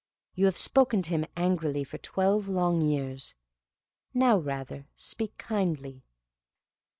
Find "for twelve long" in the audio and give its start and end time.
1.83-2.81